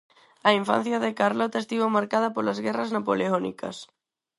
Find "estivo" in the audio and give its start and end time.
1.63-1.93